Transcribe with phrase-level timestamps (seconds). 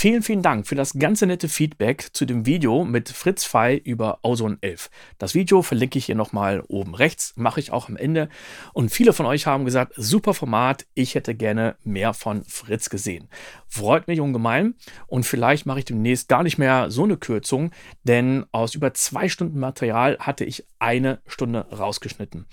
[0.00, 4.20] Vielen, vielen Dank für das ganze nette Feedback zu dem Video mit Fritz Fei über
[4.22, 4.90] Ozone 11.
[5.18, 8.28] Das Video verlinke ich hier nochmal oben rechts, mache ich auch am Ende.
[8.72, 13.28] Und viele von euch haben gesagt, super Format, ich hätte gerne mehr von Fritz gesehen.
[13.66, 14.76] Freut mich ungemein
[15.08, 17.72] und vielleicht mache ich demnächst gar nicht mehr so eine Kürzung,
[18.04, 22.46] denn aus über zwei Stunden Material hatte ich eine Stunde rausgeschnitten.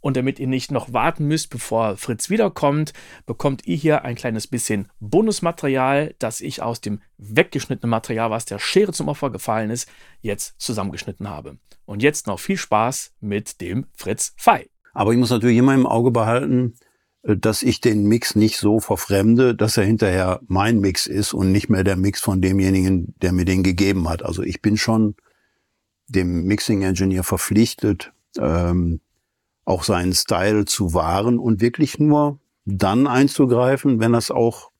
[0.00, 2.92] Und damit ihr nicht noch warten müsst, bevor Fritz wiederkommt,
[3.26, 8.58] bekommt ihr hier ein kleines bisschen Bonusmaterial, das ich aus dem weggeschnittenen Material, was der
[8.58, 9.88] Schere zum Opfer gefallen ist,
[10.20, 11.58] jetzt zusammengeschnitten habe.
[11.84, 14.68] Und jetzt noch viel Spaß mit dem Fritz Fei.
[14.92, 16.74] Aber ich muss natürlich immer im Auge behalten,
[17.22, 21.52] äh, dass ich den Mix nicht so verfremde, dass er hinterher mein Mix ist und
[21.52, 24.22] nicht mehr der Mix von demjenigen, der mir den gegeben hat.
[24.22, 25.14] Also ich bin schon
[26.10, 29.00] dem Mixing Engineer verpflichtet, ähm,
[29.64, 34.70] auch seinen Style zu wahren und wirklich nur dann einzugreifen, wenn das auch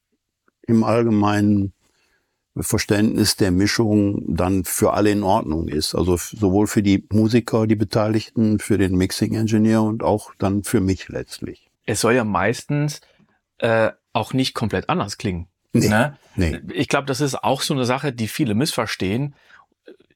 [0.66, 1.72] im allgemeinen
[2.58, 5.94] Verständnis der Mischung dann für alle in Ordnung ist.
[5.94, 10.80] Also sowohl für die Musiker, die Beteiligten, für den Mixing Engineer und auch dann für
[10.80, 11.70] mich letztlich.
[11.86, 13.00] Es soll ja meistens
[13.58, 15.46] äh, auch nicht komplett anders klingen.
[15.72, 16.16] Nee, ne?
[16.34, 16.60] nee.
[16.72, 19.34] Ich glaube, das ist auch so eine Sache, die viele missverstehen.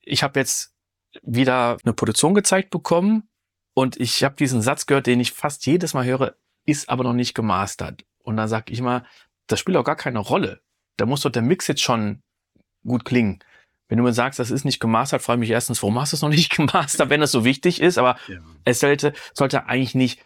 [0.03, 0.74] Ich habe jetzt
[1.23, 3.29] wieder eine Produktion gezeigt bekommen
[3.75, 7.13] und ich habe diesen Satz gehört, den ich fast jedes Mal höre, ist aber noch
[7.13, 8.05] nicht gemastert.
[8.23, 9.05] Und dann sage ich mal,
[9.47, 10.61] das spielt auch gar keine Rolle.
[10.97, 12.23] Da muss doch der Mix jetzt schon
[12.87, 13.41] gut klingen.
[13.89, 16.17] Wenn du mir sagst, das ist nicht gemastert, frage ich mich erstens, warum hast du
[16.17, 17.99] es noch nicht gemastert, wenn das so wichtig ist?
[17.99, 18.39] Aber ja.
[18.65, 20.23] es sollte, sollte eigentlich nicht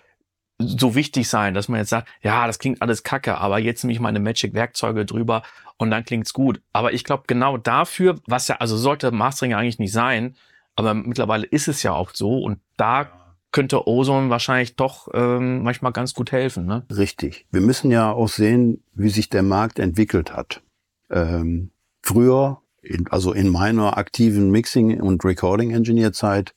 [0.59, 3.93] so wichtig sein, dass man jetzt sagt, ja, das klingt alles kacke, aber jetzt nehme
[3.93, 5.43] ich meine Magic-Werkzeuge drüber
[5.77, 6.61] und dann klingt's gut.
[6.73, 10.37] Aber ich glaube, genau dafür, was ja, also sollte Mastering eigentlich nicht sein,
[10.79, 13.11] aber mittlerweile ist es ja auch so und da
[13.51, 16.67] könnte Ozone wahrscheinlich doch ähm, manchmal ganz gut helfen.
[16.67, 16.87] Ne?
[16.97, 17.47] Richtig.
[17.51, 20.63] Wir müssen ja auch sehen, wie sich der Markt entwickelt hat.
[21.11, 26.55] Ähm, früher, in, also in meiner aktiven Mixing- und Recording-Engineer-Zeit,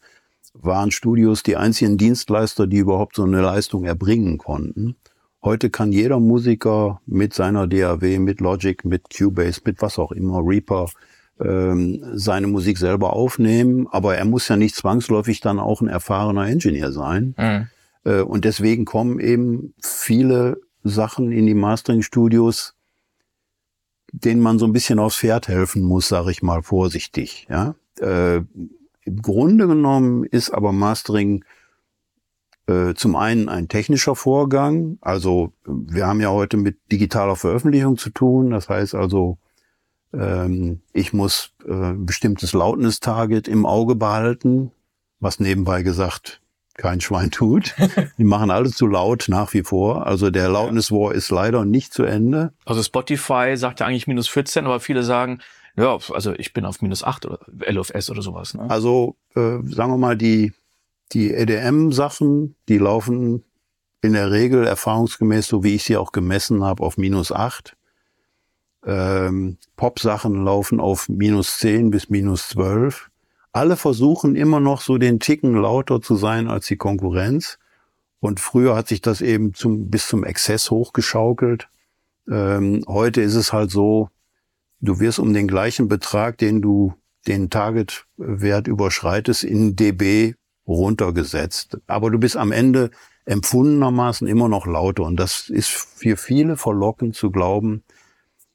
[0.54, 4.98] waren Studios die einzigen Dienstleister, die überhaupt so eine Leistung erbringen konnten.
[5.44, 10.42] Heute kann jeder Musiker mit seiner DAW, mit Logic, mit Cubase, mit was auch immer,
[10.46, 10.92] Reaper,
[11.38, 16.92] seine Musik selber aufnehmen, aber er muss ja nicht zwangsläufig dann auch ein erfahrener Engineer
[16.92, 17.34] sein.
[17.36, 17.68] Mhm.
[18.04, 22.76] Äh, und deswegen kommen eben viele Sachen in die Mastering-Studios,
[24.12, 27.48] denen man so ein bisschen aufs Pferd helfen muss, sage ich mal vorsichtig.
[27.50, 27.76] Ja?
[28.00, 31.46] Äh, Im Grunde genommen ist aber Mastering
[32.68, 34.98] äh, zum einen ein technischer Vorgang.
[35.02, 38.52] Also wir haben ja heute mit digitaler Veröffentlichung zu tun.
[38.52, 39.38] Das heißt also,
[40.14, 44.72] ähm, ich muss äh, bestimmtes Lautness-Target im Auge behalten,
[45.20, 46.42] was nebenbei gesagt
[46.78, 47.76] kein Schwein tut.
[48.18, 50.08] Die machen alles zu laut nach wie vor.
[50.08, 52.54] Also der Loudness War ist leider nicht zu Ende.
[52.66, 55.40] Also Spotify sagt ja eigentlich minus 14, aber viele sagen,
[55.78, 58.54] ja, also ich bin auf minus 8 oder LFS oder sowas.
[58.54, 58.70] Ne?
[58.70, 60.54] Also äh, sagen wir mal, die,
[61.12, 63.44] die EDM-Sachen, die laufen
[64.02, 67.76] in der Regel erfahrungsgemäß, so wie ich sie auch gemessen habe, auf minus 8.
[68.86, 73.10] Ähm, Pop-Sachen laufen auf minus 10 bis minus 12.
[73.52, 77.60] Alle versuchen immer noch so den Ticken lauter zu sein als die Konkurrenz.
[78.20, 81.68] Und früher hat sich das eben zum, bis zum Exzess hochgeschaukelt.
[82.30, 84.10] Ähm, heute ist es halt so,
[84.80, 86.94] du wirst um den gleichen Betrag, den du
[87.28, 90.36] den Target-Wert überschreitest, in dB
[90.68, 91.78] runtergesetzt.
[91.88, 92.92] Aber du bist am Ende
[93.26, 95.04] empfundenermaßen immer noch lauter.
[95.04, 97.84] Und das ist für viele verlockend zu glauben,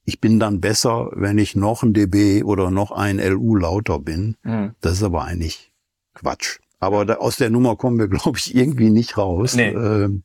[0.07, 4.37] ich bin dann besser, wenn ich noch ein dB oder noch ein LU lauter bin.
[4.45, 4.73] Mhm.
[4.81, 5.73] Das ist aber eigentlich
[6.15, 6.61] Quatsch.
[6.79, 9.57] Aber da, aus der Nummer kommen wir, glaube ich, irgendwie nicht raus.
[9.57, 9.71] Nee.
[9.71, 10.23] Ähm,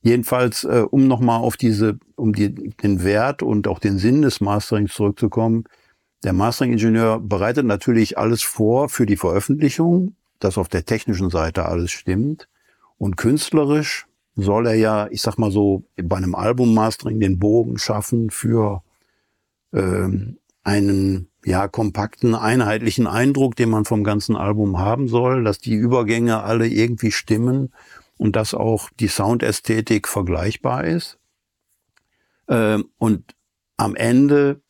[0.00, 4.40] jedenfalls, äh, um nochmal auf diese, um die, den Wert und auch den Sinn des
[4.40, 5.64] Masterings zurückzukommen.
[6.24, 11.90] Der Mastering-Ingenieur bereitet natürlich alles vor für die Veröffentlichung, dass auf der technischen Seite alles
[11.90, 12.48] stimmt.
[12.96, 14.06] Und künstlerisch
[14.36, 18.82] soll er ja, ich sag mal so, bei einem Album-Mastering den Bogen schaffen für
[19.72, 25.74] ähm, einen ja kompakten, einheitlichen Eindruck, den man vom ganzen Album haben soll, dass die
[25.74, 27.72] Übergänge alle irgendwie stimmen
[28.18, 31.18] und dass auch die Soundästhetik vergleichbar ist.
[32.48, 33.34] Ähm, und
[33.76, 34.60] am Ende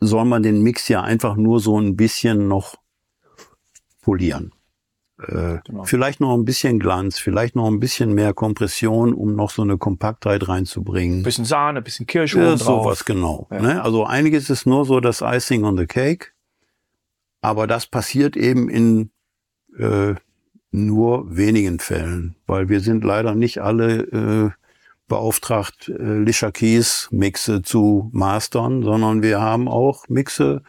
[0.00, 2.76] soll man den Mix ja einfach nur so ein bisschen noch
[4.00, 4.52] polieren.
[5.28, 5.84] Äh, genau.
[5.84, 9.78] Vielleicht noch ein bisschen Glanz, vielleicht noch ein bisschen mehr Kompression, um noch so eine
[9.78, 11.22] Kompaktheit reinzubringen.
[11.22, 13.46] Bisschen Sahne, bisschen Kirsch ja, sowas genau.
[13.50, 13.60] Ja.
[13.60, 13.82] Ne?
[13.82, 16.28] Also einiges ist nur so das Icing on the Cake,
[17.42, 19.10] aber das passiert eben in
[19.78, 20.14] äh,
[20.70, 24.50] nur wenigen Fällen, weil wir sind leider nicht alle äh,
[25.08, 30.62] beauftragt, äh, Lisha Keys Mixe zu mastern, sondern wir haben auch Mixe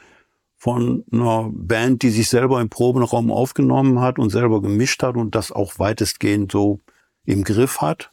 [0.61, 5.33] von einer Band, die sich selber im Probenraum aufgenommen hat und selber gemischt hat und
[5.33, 6.81] das auch weitestgehend so
[7.25, 8.11] im Griff hat.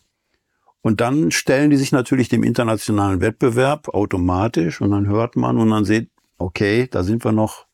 [0.80, 5.68] Und dann stellen die sich natürlich dem internationalen Wettbewerb automatisch und dann hört man und
[5.68, 6.08] dann sieht,
[6.38, 7.66] okay, da sind wir noch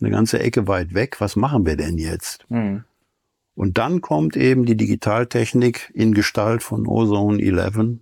[0.00, 1.20] eine ganze Ecke weit weg.
[1.20, 2.46] Was machen wir denn jetzt?
[2.48, 2.84] Mhm.
[3.54, 7.98] Und dann kommt eben die Digitaltechnik in Gestalt von Ozone 11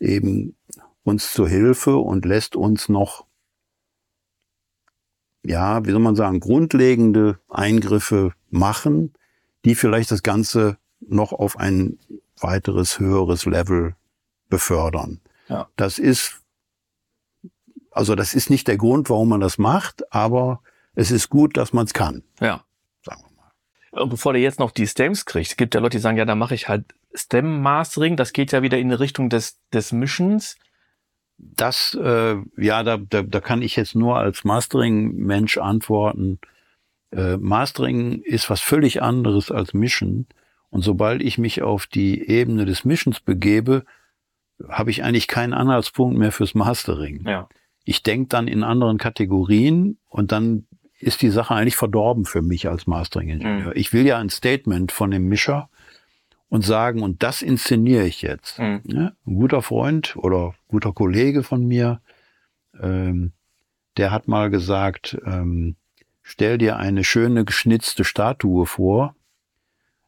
[0.00, 0.56] eben
[1.02, 3.26] uns zur Hilfe und lässt uns noch
[5.42, 9.14] ja, wie soll man sagen, grundlegende Eingriffe machen,
[9.64, 11.98] die vielleicht das Ganze noch auf ein
[12.40, 13.96] weiteres, höheres Level
[14.48, 15.20] befördern.
[15.48, 15.68] Ja.
[15.76, 16.40] Das ist,
[17.90, 20.62] also das ist nicht der Grund, warum man das macht, aber
[20.94, 22.22] es ist gut, dass man es kann.
[22.40, 22.64] Ja.
[23.02, 24.02] Sagen wir mal.
[24.02, 26.34] Und bevor der jetzt noch die Stems kriegt, gibt ja Leute, die sagen, ja, da
[26.34, 30.56] mache ich halt Stem Mastering, das geht ja wieder in die Richtung des, des Mischens
[31.40, 36.38] das, äh, ja, da, da, da kann ich jetzt nur als Mastering-Mensch antworten.
[37.12, 40.26] Äh, Mastering ist was völlig anderes als Mischen.
[40.70, 43.84] Und sobald ich mich auf die Ebene des Mischens begebe,
[44.68, 47.26] habe ich eigentlich keinen Anhaltspunkt mehr fürs Mastering.
[47.26, 47.48] Ja.
[47.84, 50.66] Ich denke dann in anderen Kategorien und dann
[50.98, 53.68] ist die Sache eigentlich verdorben für mich als Mastering-Ingenieur.
[53.68, 53.72] Mhm.
[53.74, 55.70] Ich will ja ein Statement von dem Mischer
[56.50, 58.58] und sagen, und das inszeniere ich jetzt.
[58.58, 58.82] Mhm.
[58.84, 62.02] Ja, ein guter Freund oder guter Kollege von mir,
[62.78, 63.32] ähm,
[63.96, 65.76] der hat mal gesagt, ähm,
[66.22, 69.14] stell dir eine schöne geschnitzte Statue vor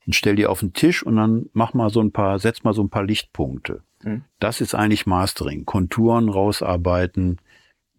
[0.05, 2.75] und stell die auf den Tisch und dann mach mal so ein paar, setz mal
[2.75, 3.85] so ein paar Lichtpunkte.
[4.03, 4.25] Mhm.
[4.41, 5.65] Das ist eigentlich Mastering.
[5.65, 7.41] Konturen rausarbeiten,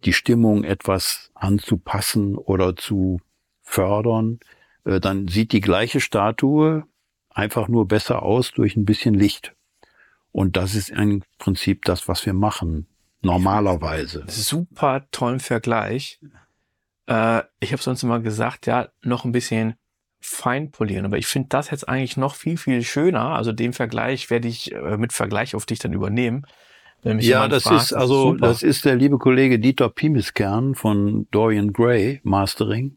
[0.04, 3.20] die Stimmung etwas anzupassen oder zu
[3.62, 4.38] fördern.
[4.84, 6.84] Äh, dann sieht die gleiche Statue
[7.34, 9.54] einfach nur besser aus durch ein bisschen Licht.
[10.32, 12.86] Und das ist im Prinzip das, was wir machen,
[13.20, 14.24] normalerweise.
[14.26, 16.20] Super tollen Vergleich.
[17.06, 19.74] Äh, ich habe sonst immer gesagt, ja, noch ein bisschen
[20.20, 21.04] fein polieren.
[21.04, 23.34] Aber ich finde das jetzt eigentlich noch viel, viel schöner.
[23.34, 26.46] Also den Vergleich werde ich äh, mit Vergleich auf dich dann übernehmen.
[27.02, 28.46] ja, das fragt, ist also, super.
[28.46, 32.96] das ist der liebe Kollege Dieter Pimiskern von Dorian Gray Mastering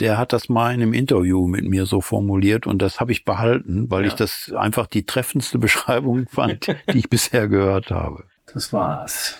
[0.00, 3.24] der hat das mal in einem Interview mit mir so formuliert und das habe ich
[3.24, 4.08] behalten, weil ja.
[4.08, 8.24] ich das einfach die treffendste Beschreibung fand, die ich bisher gehört habe.
[8.52, 9.38] Das war's.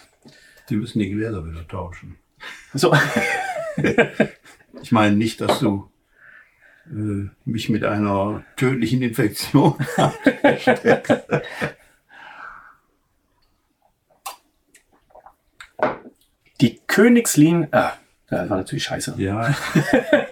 [0.68, 2.16] Die müssen die Gläser wieder tauschen.
[2.74, 2.94] So.
[4.82, 5.90] ich meine nicht, dass du
[6.90, 9.74] äh, mich mit einer tödlichen Infektion
[16.60, 17.94] Die Königslin, ah,
[18.28, 19.14] das war natürlich scheiße.
[19.18, 19.52] Ja.